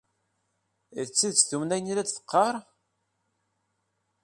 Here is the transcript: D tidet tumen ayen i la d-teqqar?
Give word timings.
D 1.05 1.07
tidet 1.09 1.45
tumen 1.49 1.73
ayen 1.75 1.91
i 1.91 1.93
la 1.95 2.03
d-teqqar? 2.05 2.55